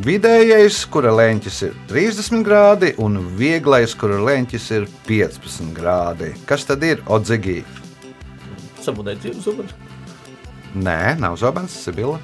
[0.00, 6.30] Vidējais, kura leņķis ir 30 grādi, un vieglais, kura leņķis ir 15 grādi.
[6.48, 7.58] Kas tad ir odzigi?
[8.80, 9.74] Samunēt dzīves zubens.
[10.72, 12.16] Nē, nav zobens, Sibila.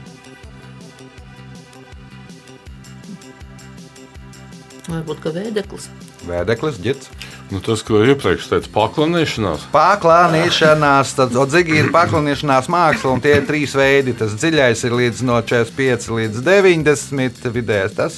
[4.86, 5.90] Varbūt ka vēdeklis.
[6.24, 7.12] Vēdeklis, ģits.
[7.46, 9.68] Nu, tas, ko iepriekš teicu, paklanīšanās.
[9.70, 14.16] Paklānīšanās, tad odzīgi ir paklānīšanās māksla, un tie ir trīs veidi.
[14.18, 18.16] Tas dziļais ir līdz no 45 līdz 90, vidējais tas.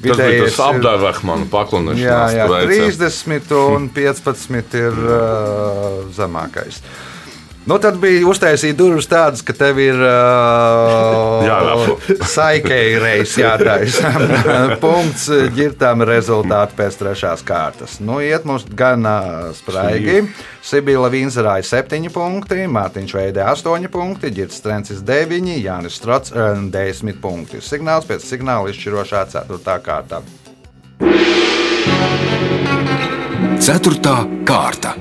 [0.00, 0.66] Tas bija vidējais tas
[1.46, 2.34] Jā, paklanīšanās.
[2.34, 2.90] jā, veicēji.
[2.96, 6.80] 30 un 15 ir uh, zemākais.
[7.68, 11.44] Nu, tad bija uztaisīta durvis tādas, ka tev ir uh,
[12.32, 14.12] saikēji reizes jātaisa.
[14.84, 17.98] Punkts ģirtām rezultāti pēc trešās kārtas.
[18.00, 20.22] Nu, iet mums gan uh, spraigi.
[20.64, 27.20] Sibila Vīnzerāja 7 punkti, Mārtiņš Veidē 8 punkti, Girts Trencis 9, Jānis Strots uh, 10
[27.20, 27.60] punkti.
[27.64, 29.80] Signāls pēc signāla izšķirošā 4.
[29.84, 30.24] kārtā.
[33.60, 34.96] Ceturtā kārta.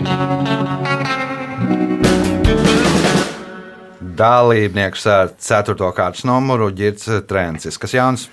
[4.19, 5.75] Dalībnieks ar 4.
[5.95, 7.77] kārtas numuru Girts Trencis.
[7.79, 8.27] Kas Jānis?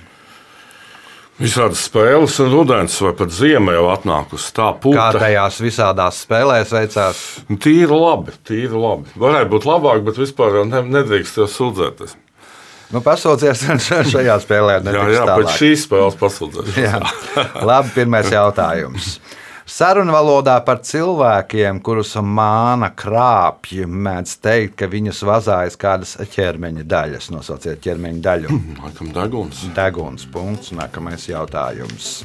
[1.37, 4.55] Visādas spēles un rudens, vai pat ziema jau atnākusi.
[4.57, 5.09] Tā Kā pūta.
[5.21, 7.19] tajās visādās spēlēs veicās?
[7.61, 9.13] Tīri labi, tīri labi.
[9.21, 12.17] Varētu būt labāk, bet vispār ne, nedrīkst jau sūdzēties.
[12.95, 13.67] Nu, pasaucies
[14.15, 14.79] šajā spēlē.
[14.87, 16.81] Jā, jā, pēc šīs spēles pasūdzēties.
[16.87, 17.03] Jā.
[17.69, 19.17] Labi, pirmais jautājums.
[19.67, 27.27] Sarunvalodā par cilvēkiem, kurus māna krāpji, mēdz teikt, ka viņus vazājas kādas ķermeņa daļas.
[27.35, 28.61] Nosauciet ķermeņa daļu.
[28.85, 29.65] Laikam deguns.
[29.75, 30.71] Deguns punkts.
[30.71, 32.23] Nākamais jautājums.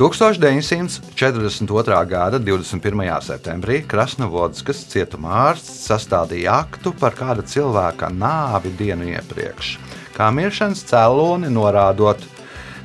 [0.00, 2.00] 1942.
[2.08, 3.04] gada 21.
[3.28, 9.76] septembrī Krasnovodskas cietumā ārsts sastādīja aktu par kāda cilvēka nāvi dienu iepriekš,
[10.16, 12.24] kā miršanas cēloni norādot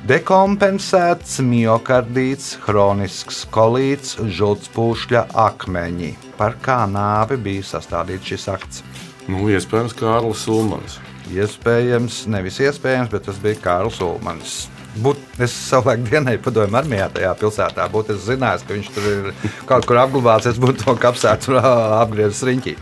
[0.06, 6.14] dekompensēts miocardīts, hronisks kolīts, žultspūšļa akmeņi.
[6.38, 8.82] Par kā nāvi bija sastādīts šis akts?
[9.28, 10.98] Nu, iespējams, Kārlis Ulmans.
[11.28, 14.68] Iespējams, nevis iespējams, bet tas bija Kārls Ulmans.
[14.98, 17.86] būt, es savulaik dienēju padomju armijā tajā pilsētā.
[17.92, 19.32] Būtu es zinājis, ka viņš tur ir
[19.68, 20.48] kaut kur apglabāts.
[20.50, 22.76] Es būtu to kapsētu apgriezis riņķī.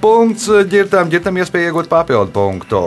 [0.00, 2.84] Punkts ģirtam, ģirtam iespēja iegūt papildu punktu.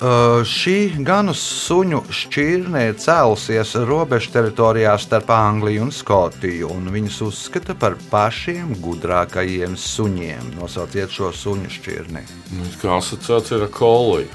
[0.00, 7.18] Uh, šī ganu suņu šķirne ir cēlusies robežu teritorijā starp Angliju un Skotiju, un viņus
[7.26, 10.54] uzskata par pašiem gudrākajiem suņiem.
[10.56, 12.22] Nosauciet šo suņu šķirni.
[12.56, 14.32] Nu, Kā asociācija ir ar koliju?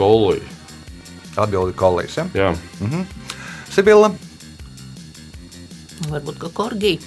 [0.00, 0.48] Koliju.
[1.36, 2.16] Atbildi kolēģis.
[2.22, 2.26] Ja?
[2.32, 3.04] Jā.
[3.72, 4.14] Sibila,
[6.08, 7.04] Varbūt kā korgija.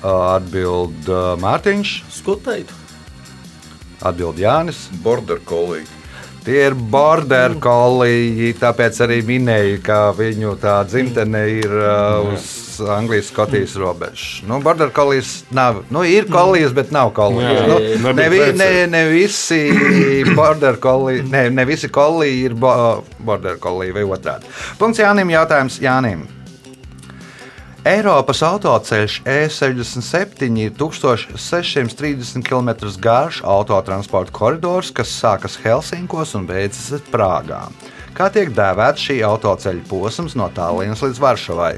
[0.00, 2.85] atbild uh, Mārtiņš, Skotaitu.
[4.02, 4.88] Atbild Jānis.
[5.04, 5.86] Border collie.
[6.46, 12.44] Tie ir border kolīgi, tāpēc arī minēju, ka viņu tā dzimtene ir uh, uz
[12.86, 14.44] Anglijas, Skotijas robežas.
[14.46, 15.80] Nu, border kolijas nav.
[15.90, 17.66] Nu, ir kolijas, bet nav kolijas.
[17.66, 19.58] Jā, Nu, ne, vi, ne, ne visi
[20.38, 24.46] border kolīgi, ne, ne visi kolīgi ir bo, border kolīgi vai otrādi.
[24.78, 26.28] Punkts Jānim, jautājums Jānim.
[27.86, 37.60] Eiropas autoceļš E67 ir 1630 km garš autotransporta koridors, kas sākas Helsinkos un beidzas Prāgā.
[38.18, 41.74] Kā tiek dēvēts šī autoceļa posms no Tallinas līdz Varšavai?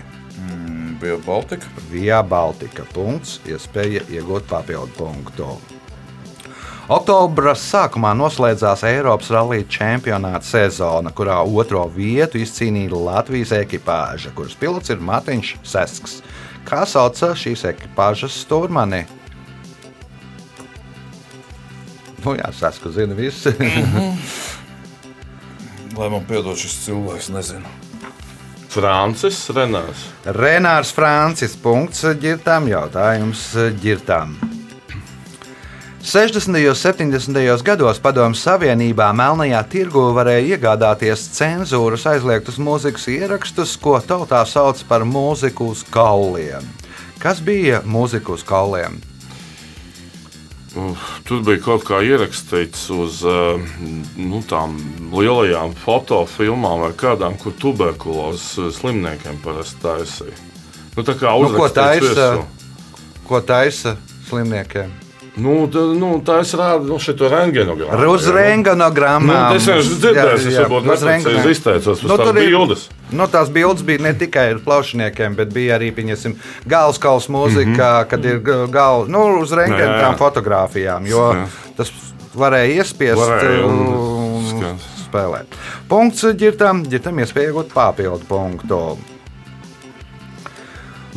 [1.03, 1.69] Bija Baltika.
[1.93, 2.89] Via Baltica.
[2.97, 5.59] Punkts, iespēja iegūt papildu punktu.
[6.89, 14.89] Oktobra sākumā noslēdzās Eiropas rallija čempionāta sezona, kurā otro vietu izcīnīja Latvijas ekipāža, kuras pilots
[14.89, 16.23] ir Mārtiņš Sesks.
[16.65, 19.03] Kā sauc šīs ekipāžas stūrmani?
[22.25, 23.53] Nu, jā, Sesku zina visi.
[25.99, 27.69] Lai man piedod šis cilvēks, nezinu.
[28.73, 30.09] Francis Renārs.
[30.25, 31.53] Renārs Francis.
[31.61, 32.73] Punkts ģirtām.
[32.73, 33.51] Jautājums
[33.83, 34.58] ģirtām.
[36.03, 36.49] 60.
[36.69, 37.63] un 70.
[37.63, 45.05] gados Padomju Savienībā Melnajā tirgu varēja iegādāties cenzūras aizliegtus mūzikas ierakstus, ko tautā sauc par
[45.05, 46.65] mūziku uz kauliem.
[47.19, 49.01] Kas bija mūzika uz kauliem?
[51.27, 53.59] Tur bija kaut kā ierakstīts uz uh,
[54.15, 54.77] nu, tām
[55.11, 60.39] lielajām fotofilmām vai kādām, kur tuberkulozes slimniekiem parasti taisīja.
[60.95, 62.07] Nu, tā kā Nu, ko taisa?
[62.07, 62.47] virsū.
[63.27, 63.97] Ko taisa
[64.31, 65.08] slimniekiem?
[65.39, 68.09] Nu, tā, nu, tā ir rāda nu, šo rentgenogrammu.
[68.11, 69.29] Uz rengenogramām.
[69.29, 72.85] Nu, es vienkārši dzirdēju, es varbūt neprecīzi izteicos, uz tās bildes.
[73.15, 76.37] Nu, tās bildes bija ne tikai ar plaušniekiem, bet bija arī pieņemsim,
[76.69, 78.11] galvaskausa mūzika, mm -hmm.
[78.11, 78.43] kad ir
[78.75, 81.07] galva nu, uz rentgenogrāfām fotografijām.
[81.07, 81.47] Jo Jā.
[81.77, 81.93] tas
[82.35, 84.89] varēja iespiest Varēja, un un skats.
[85.07, 85.61] spēlēt.
[85.89, 88.99] Punkts ģirtam, ģirtam iespēja iegūt papildu punktu.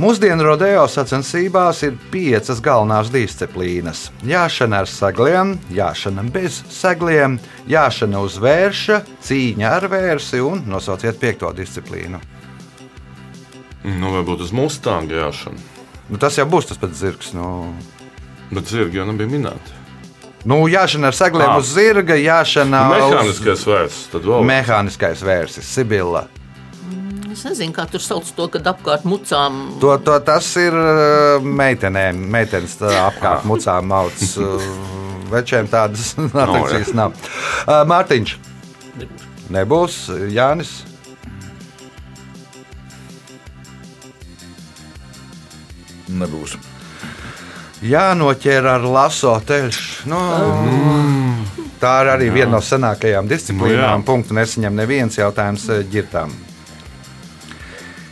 [0.02, 7.36] Mūsdienu rodeo sacensībās ir piecas galvenās disciplīnas- jāšana ar segliem, jāšana bez segliem,
[7.70, 12.20] jāšana uz vērša, cīņa ar vērsi un nosauciet piekto disciplīnu.
[13.84, 15.60] Nu, varbūt uz Mustanga jāšana.
[16.10, 17.34] Nu, tas jau būs tas pats zirgs.
[17.34, 17.74] Nu,
[18.52, 19.72] Bet zirgi jau nebija minēti.
[20.46, 21.58] nu, jāšana ar segliem Ah.
[21.60, 24.08] uz zirga, jāšana Mehāniskais vērts.
[24.12, 24.44] Tad uz vēl.
[24.46, 26.28] mehāniskais vērsis, Sibila.
[27.32, 29.62] Es nezinu, kā tur sauc to, kad apkārt mucām.
[29.80, 32.20] To, to, tas ir uh, meitenēm.
[32.34, 34.17] Meitenes apkārt mucām mauc.
[34.36, 34.65] uh,
[35.32, 36.12] Večiem tādas
[36.44, 37.15] attrakcijas nav.
[37.63, 38.36] Uh, Mārtiņš.
[39.52, 40.02] Nebūs.
[40.36, 40.74] Jānis.
[46.12, 46.58] Nebūs.
[47.82, 49.82] Jānoķer ar laso teļš.
[50.12, 50.20] Nu,
[51.82, 53.80] tā ir arī viena no senākajām disciplīnām.
[53.80, 54.06] Nu, jā.
[54.06, 56.36] Punktu nesaņem neviens jautājums eh, ģirtām.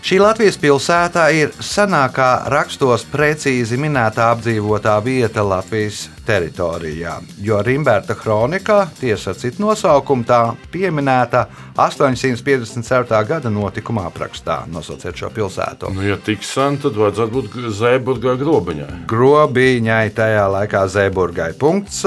[0.09, 7.11] Šī Latvijas pilsētā ir senākā rakstos precīzi minētā apdzīvotā vieta Latvijas teritorijā,
[7.45, 10.39] jo Rimberta kronikā, tiesa ar citu nosaukumu, tā
[10.73, 11.43] pieminēta
[11.77, 13.19] 854.
[13.29, 14.63] gada notikuma aprakstā.
[14.73, 15.91] Nosauciet šo pilsētu.
[15.93, 18.89] Nu, ja tik sen, tad vajadzētu būt Zēburgai grobiņai.
[19.13, 21.51] Grobiņai tajā laikā Zēburgai.
[21.61, 22.01] Punkts.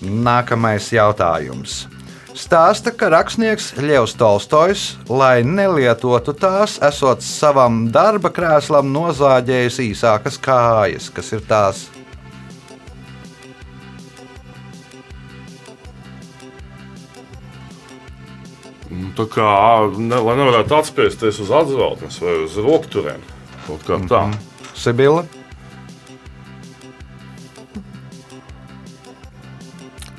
[0.00, 1.82] Nākamais jautājums.
[2.36, 11.06] Stāsta, ka rakstnieks Ļevs Tolstojs, lai nelietotu tās, esot savam darba krēslam nozāģējis īsākas kājas,
[11.16, 11.86] kas ir tās.
[18.92, 19.48] Nu, tā kā,
[19.96, 23.24] ne, lai nevarētu atspiesties uz atzeltnes vai uz rokturiem.
[23.64, 24.26] Kaut kā tā.
[24.26, 24.72] Mm -hmm.
[24.76, 25.24] Sibila,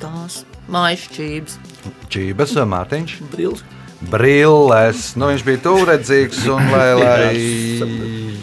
[0.02, 1.60] Tās maišķības.
[2.14, 3.66] Čības, Mārtiņš, Brīlis.
[4.12, 5.16] Brilles.
[5.18, 8.38] Nu, viņš bija tūredzīgs un, lai, lai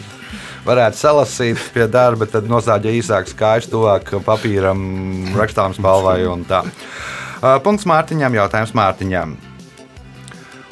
[0.65, 4.79] varētu salasīt pie darba, tad nosāģēja īsākas kājas tuvāk papīram,
[5.37, 6.65] rakstām spalvai un tā.
[6.65, 9.35] Uh, Punkts Mārtiņam, jautājums Mārtiņam.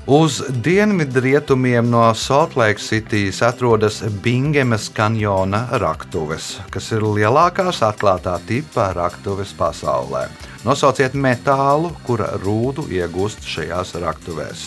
[0.04, 9.56] Uz dienvidrietumiem no Saltlake Cityjas atrodas Bingemas kanjona raktuves, kas ir lielākās atklātā tipa raktuves
[9.56, 10.26] pasaulē.
[10.64, 14.62] Nosauciet metālu, kura rūdu iegūst šajās raktuvēs.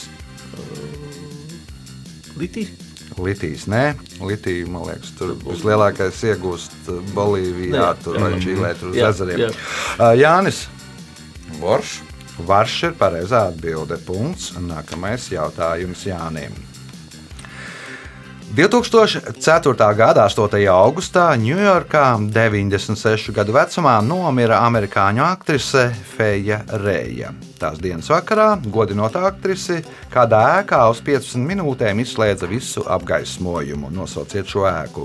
[2.36, 2.66] Litī?
[3.16, 3.94] Litijas, nē,
[4.28, 9.46] Litija, man liekas, tur vislielākais iegūst Bolīvijā, Jā, tur vai Čīlē, tur uz Jā, ezeriem.
[9.46, 9.48] jā.
[9.96, 10.66] Uh, Jānis,
[11.62, 11.94] Varš.
[12.44, 13.96] Varš ir pareizā atbilde.
[14.04, 14.50] Punkts.
[14.60, 16.52] Nākamais jautājums Jānim.
[18.56, 19.74] 2004.
[19.92, 20.62] gada 8.
[20.72, 25.82] augustā Ņujorkā 96 gadu vecumā nomira amerikāņu aktrise
[26.14, 27.34] Feja Reja.
[27.60, 33.92] Tās dienas vakarā, godinot aktrisi, kādā ēkā uz 15 minūtēm izslēdza visu apgaismojumu.
[33.92, 35.04] Nosauciet šo ēku.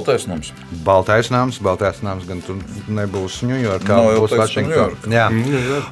[0.00, 0.52] Baltais nams.
[0.84, 2.56] Baltais nams, Baltais nams gan tur
[2.88, 5.12] nebūs Ņujorkā, jau būs Vašingtonā.
[5.12, 5.44] Jā, Mm,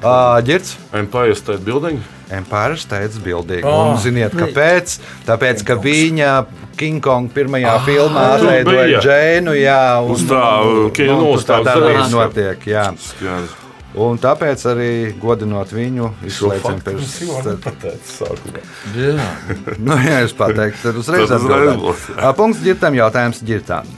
[0.03, 0.97] uh.
[0.99, 2.01] Empire State Building.
[2.29, 3.63] Empire State bildīgi.
[3.65, 3.91] Ah.
[3.93, 4.99] Un ziniet, kāpēc?
[5.25, 6.33] Tāpēc, ka viņa
[6.77, 9.01] King Kong pirmajā filmā tur atveidoja.
[9.03, 10.43] Džēnu, jā, un Uz tā,
[10.95, 12.13] kino nu, tur tā uzstādes arī zāles.
[12.13, 12.85] notiek, jā.
[12.97, 13.58] Skaidrs.
[13.99, 17.15] Un tāpēc arī godinot viņu, izslēdzam pirms.
[18.07, 18.61] sākumā.
[18.95, 19.25] Jā.
[19.75, 21.33] Nu, jā, es pateiktu, tad uzreiz.
[22.15, 23.89] Ā, Punkts ģirtam, jautājums ģirtam.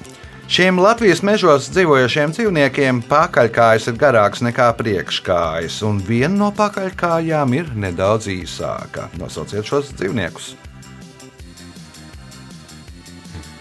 [0.51, 7.69] Šiem Latvijas mežos dzīvojošiem dzīvniekiem pakaļkājas ir garākas nekā priekškājas, un viena no pakaļkājām ir
[7.85, 9.05] nedaudz īsāka.
[9.21, 10.49] Nosauciet šos dzīvniekus.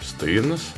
[0.08, 0.72] Stīrnas.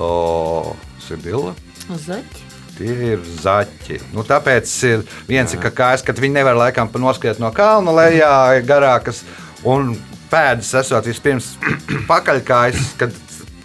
[0.00, 0.74] O,
[1.06, 1.54] Sibila.
[1.86, 2.43] Zaķi.
[2.74, 4.00] Tie ir zaķi.
[4.14, 8.34] Nu, tāpēc ir viens ir ka kājas, ka viņi nevar laikam noskriet no kalna lejā,
[8.66, 9.22] garākas.
[9.64, 9.94] Un
[10.32, 11.54] pēdas esot vispirms
[12.10, 13.14] pakaļkājas, kad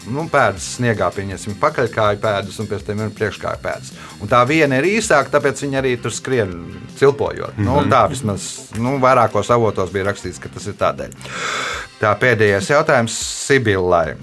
[0.10, 3.91] nu, pēdas sniegā pieņemsim pakaļkāju pēdas, un pēc tam ir priekškāju pēdas.
[4.22, 6.55] Un tā viena ir īsāka, tāpēc viņi arī tur skrien
[6.99, 7.60] cilpojot.
[7.62, 8.49] Nu, tā vismaz
[8.80, 11.16] nu, vairākos avotos bija rakstīts, ka tas ir tādēļ.
[11.99, 13.16] Tā pēdējais jautājums
[13.47, 14.14] Sibillai.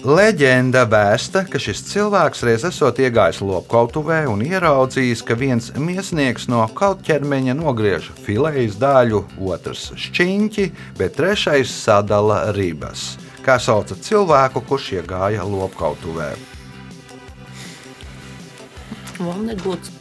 [0.00, 6.62] Leģenda vēsta, ka šis cilvēks reiz esot iegājis lopkautuvē un ieraudzījis, ka viens miesnieks no
[6.72, 13.18] kautķermeņa nogriež filejas daļu, otrs šķiņķi, bet trešais sadala ribas.
[13.44, 16.32] Kā sauca cilvēku, kurš iegāja lopkautuvē?
[19.20, 19.99] Vonegūts.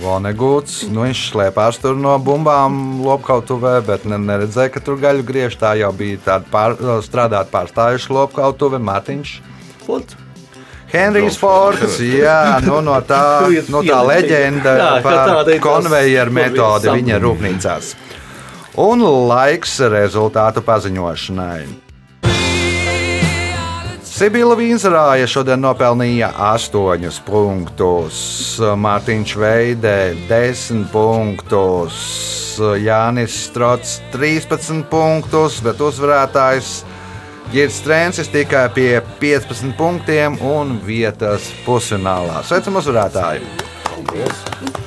[0.00, 5.58] Vonegūts, nu viņš slēpās tur no bumbām lopkautuvē, bet ne, neredzēja, ka tur gaļu griež.
[5.60, 9.34] Tā jau bija tāda pār, strādāt pārstājuša lopkautuve, Mārtiņš.
[9.84, 10.16] Fonds.
[10.92, 14.74] Henrijs Fords, jā, nu, no tā, no tā leģenda
[15.04, 17.94] par konvejeru metodi viņa rūpnīcās.
[18.82, 21.81] Un laiks rezultātu paziņošanai.
[24.12, 28.18] Sibila Vīnsrāja šodien nopelnīja 8 punktus,
[28.60, 29.94] Mārtiņš Veidē
[30.28, 31.96] 10 punktus,
[32.84, 36.74] Jānis Strots 13 punktus, bet uzvarētājs
[37.54, 38.90] Girts Strēncis tikai pie
[39.24, 42.44] 15 punktiem un vietas pusfinālā.
[42.44, 44.81] Sveicam uzvarētāju!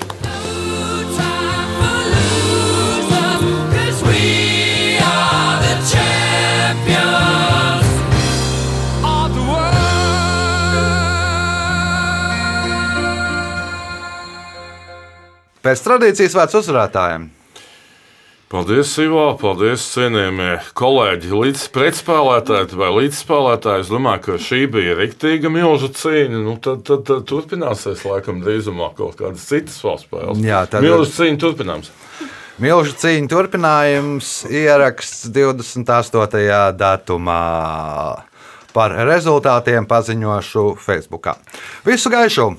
[15.76, 17.24] Pēc tradīcijas vārds uzvarētājiem.
[18.48, 19.26] Paldies, Ivo!
[19.36, 23.84] Paldies, cienījamie kolēģi, līdz pretspēlētāji vai līdzspēlētāji.
[23.84, 26.40] Es domāju, ka šī bija riktīga milzu cīņa.
[26.46, 30.40] Nu, tad, tad, tad turpināsies laikam drīzumā kaut kādas citas valsts spēles.
[30.48, 31.92] Jā, tad- milzu cīņa turpinās.
[32.64, 36.72] Milža cīņa turpinājums ieraksts 28.
[36.80, 37.42] datumā.
[38.72, 41.34] Par rezultātiem paziņošu Facebook.
[41.84, 42.54] Visu gaišu!